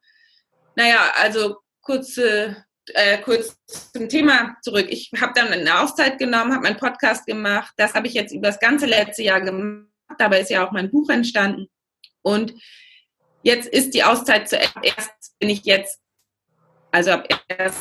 [0.77, 3.57] Naja, also kurze äh, kurz
[3.93, 4.87] zum Thema zurück.
[4.91, 7.73] Ich habe dann eine Auszeit genommen, habe meinen Podcast gemacht.
[7.77, 9.87] Das habe ich jetzt über das ganze letzte Jahr gemacht.
[10.19, 11.69] Dabei ist ja auch mein Buch entstanden.
[12.23, 12.55] Und
[13.43, 14.75] jetzt ist die Auszeit zuerst.
[14.83, 16.01] Erst bin ich jetzt,
[16.91, 17.75] also ab 1.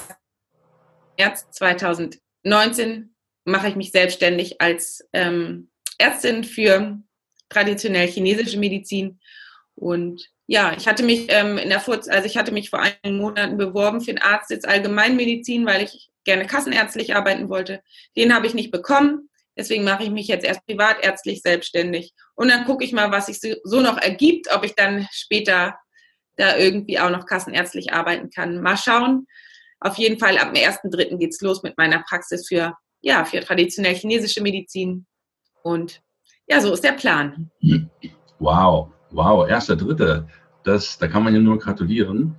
[1.17, 3.15] März 2019
[3.46, 7.00] mache ich mich selbstständig als ähm, Ärztin für
[7.50, 9.20] traditionell chinesische Medizin
[9.77, 13.19] und ja, ich hatte mich ähm, in der Furz, also ich hatte mich vor einigen
[13.19, 17.81] Monaten beworben für einen Arzt jetzt Allgemeinmedizin, weil ich gerne kassenärztlich arbeiten wollte.
[18.15, 19.29] Den habe ich nicht bekommen.
[19.55, 22.13] Deswegen mache ich mich jetzt erst privatärztlich selbstständig.
[22.35, 25.77] Und dann gucke ich mal, was sich so noch ergibt, ob ich dann später
[26.37, 28.61] da irgendwie auch noch kassenärztlich arbeiten kann.
[28.61, 29.27] Mal schauen.
[29.79, 31.17] Auf jeden Fall ab dem 1.3.
[31.17, 35.05] geht's los mit meiner Praxis für, ja, für traditionell chinesische Medizin.
[35.61, 36.01] Und
[36.47, 37.51] ja, so ist der Plan.
[38.39, 38.91] Wow.
[39.12, 40.28] Wow, erster, dritter.
[40.63, 42.36] Das, da kann man ja nur gratulieren.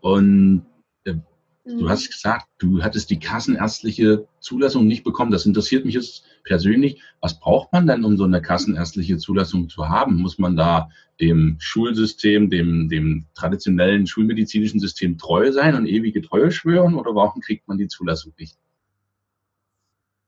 [0.00, 0.66] Und
[1.04, 1.78] äh, mhm.
[1.78, 5.30] du hast gesagt, du hattest die kassenärztliche Zulassung nicht bekommen.
[5.30, 7.02] Das interessiert mich jetzt persönlich.
[7.20, 10.16] Was braucht man denn, um so eine kassenärztliche Zulassung zu haben?
[10.16, 16.50] Muss man da dem Schulsystem, dem, dem traditionellen schulmedizinischen System treu sein und ewige Treue
[16.50, 16.94] schwören?
[16.94, 18.56] Oder warum kriegt man die Zulassung nicht?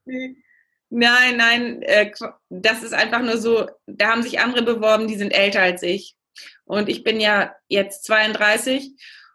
[0.07, 0.37] Mhm.
[0.95, 2.11] Nein, nein, äh,
[2.51, 6.17] das ist einfach nur so, da haben sich andere beworben, die sind älter als ich.
[6.65, 8.91] Und ich bin ja jetzt 32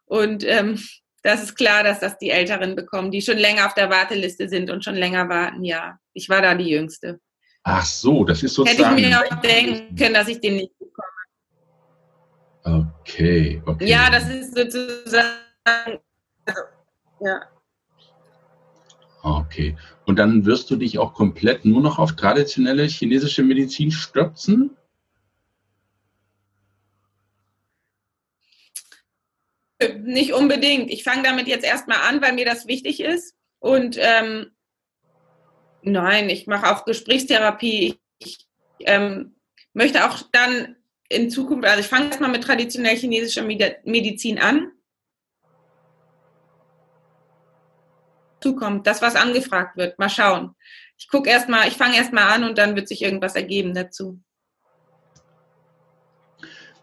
[0.05, 0.79] und ähm,
[1.23, 4.69] das ist klar, dass das die Älteren bekommen, die schon länger auf der Warteliste sind
[4.69, 5.63] und schon länger warten.
[5.63, 7.19] Ja, ich war da die Jüngste.
[7.63, 8.95] Ach so, das ist sozusagen...
[8.95, 11.07] Hätte ich mir auch denken können, dass ich den nicht bekomme.
[13.01, 13.85] Okay, okay.
[13.85, 15.27] Ja, das ist sozusagen...
[16.45, 16.61] Also,
[17.21, 17.41] ja.
[19.23, 19.75] Okay.
[20.07, 24.77] Und dann wirst du dich auch komplett nur noch auf traditionelle chinesische Medizin stürzen?
[30.03, 30.89] Nicht unbedingt.
[30.91, 33.35] Ich fange damit jetzt erstmal an, weil mir das wichtig ist.
[33.59, 34.51] Und ähm,
[35.81, 37.99] nein, ich mache auch Gesprächstherapie.
[38.19, 38.47] Ich
[38.79, 39.35] ähm,
[39.73, 40.77] möchte auch dann
[41.09, 44.71] in Zukunft, also ich fange erstmal mit traditionell chinesischer Medizin an
[48.47, 49.99] zukommt, das, was angefragt wird.
[49.99, 50.55] Mal schauen.
[50.97, 54.19] Ich gucke erstmal, ich fange erstmal an und dann wird sich irgendwas ergeben dazu.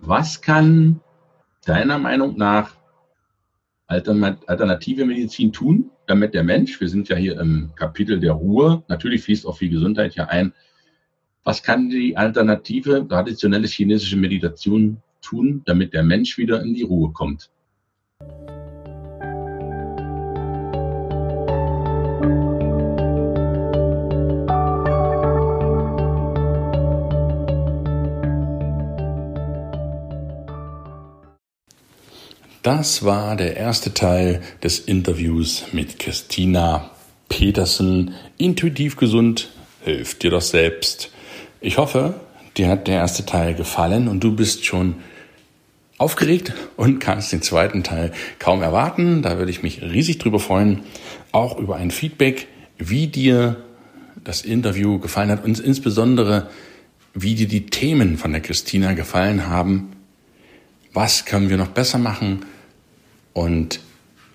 [0.01, 1.01] Was kann
[1.65, 2.77] deiner Meinung nach
[3.87, 9.23] alternative Medizin tun, damit der Mensch, wir sind ja hier im Kapitel der Ruhe, natürlich
[9.23, 10.53] fließt auch viel Gesundheit hier ein,
[11.43, 17.13] was kann die alternative, traditionelle chinesische Meditation tun, damit der Mensch wieder in die Ruhe
[17.13, 17.51] kommt?
[32.65, 36.91] Das war der erste Teil des Interviews mit Christina
[37.29, 38.15] Petersen.
[38.39, 39.51] Intuitiv gesund,
[39.83, 41.11] hilft dir doch selbst.
[41.61, 42.19] Ich hoffe,
[42.57, 44.95] dir hat der erste Teil gefallen und du bist schon
[45.99, 49.21] aufgeregt und kannst den zweiten Teil kaum erwarten.
[49.21, 50.81] Da würde ich mich riesig drüber freuen.
[51.33, 52.49] Auch über ein Feedback,
[52.79, 53.63] wie dir
[54.25, 56.49] das Interview gefallen hat und insbesondere,
[57.13, 59.91] wie dir die Themen von der Christina gefallen haben.
[60.95, 62.47] Was können wir noch besser machen?
[63.35, 63.81] Und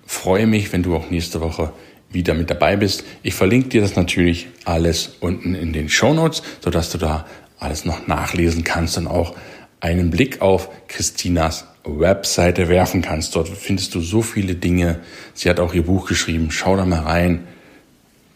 [0.06, 1.74] freue mich, wenn du auch nächste Woche
[2.12, 3.04] wieder mit dabei bist.
[3.24, 7.26] Ich verlinke dir das natürlich alles unten in den Show Notes, sodass du da
[7.60, 9.36] alles noch nachlesen kannst und auch
[9.80, 13.36] einen Blick auf Christinas Webseite werfen kannst.
[13.36, 15.00] Dort findest du so viele Dinge.
[15.34, 16.52] Sie hat auch ihr Buch geschrieben.
[16.52, 17.47] Schau da mal rein,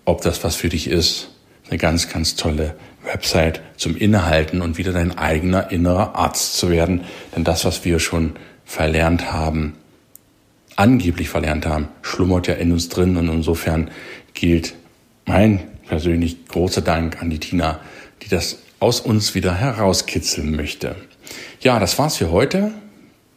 [0.05, 1.29] ob das was für dich ist.
[1.69, 7.01] Eine ganz, ganz tolle Website zum Innehalten und wieder dein eigener innerer Arzt zu werden.
[7.35, 8.33] Denn das, was wir schon
[8.65, 9.73] verlernt haben,
[10.75, 13.91] angeblich verlernt haben, schlummert ja in uns drin und insofern
[14.33, 14.75] gilt
[15.25, 17.79] mein persönlich großer Dank an die Tina,
[18.21, 20.95] die das aus uns wieder herauskitzeln möchte.
[21.61, 22.71] Ja, das war's für heute.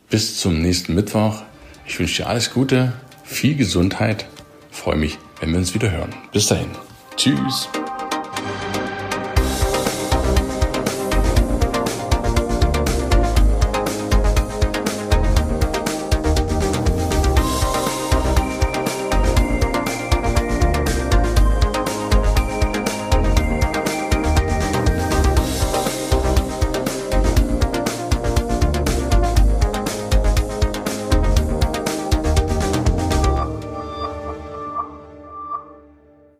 [0.08, 1.42] bis zum nächsten Mittwoch.
[1.86, 2.92] Ich wünsche dir alles Gute,
[3.24, 4.26] viel Gesundheit.
[4.70, 6.14] Freue mich, wenn wir uns wieder hören.
[6.32, 6.68] Bis dahin.
[7.16, 7.68] Tschüss.